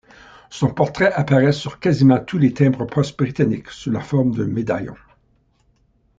Son 0.49 0.73
portrait 0.73 1.11
apparaît 1.13 1.51
sur 1.51 1.79
quasiment 1.79 2.17
tous 2.19 2.39
les 2.39 2.55
timbres-poste 2.55 3.15
britanniques 3.19 3.69
sous 3.69 3.91
la 3.91 3.99
forme 3.99 4.31
d'un 4.33 4.47
médaillon. 4.47 4.95